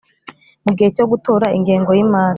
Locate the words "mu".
0.63-0.71